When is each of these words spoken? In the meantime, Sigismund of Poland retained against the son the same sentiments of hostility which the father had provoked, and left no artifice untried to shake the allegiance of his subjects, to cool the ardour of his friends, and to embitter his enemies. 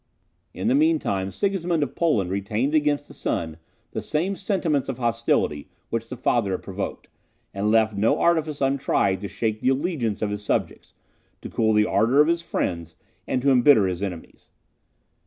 In 0.55 0.67
the 0.67 0.73
meantime, 0.73 1.29
Sigismund 1.29 1.83
of 1.83 1.93
Poland 1.93 2.31
retained 2.31 2.73
against 2.73 3.07
the 3.07 3.13
son 3.13 3.57
the 3.91 4.01
same 4.01 4.35
sentiments 4.35 4.89
of 4.89 4.97
hostility 4.97 5.67
which 5.91 6.09
the 6.09 6.15
father 6.17 6.53
had 6.53 6.63
provoked, 6.63 7.07
and 7.53 7.69
left 7.69 7.95
no 7.95 8.17
artifice 8.19 8.61
untried 8.61 9.21
to 9.21 9.27
shake 9.27 9.61
the 9.61 9.69
allegiance 9.69 10.23
of 10.23 10.31
his 10.31 10.43
subjects, 10.43 10.95
to 11.41 11.51
cool 11.51 11.73
the 11.73 11.85
ardour 11.85 12.19
of 12.19 12.29
his 12.29 12.41
friends, 12.41 12.95
and 13.27 13.43
to 13.43 13.51
embitter 13.51 13.85
his 13.85 14.01
enemies. 14.01 14.49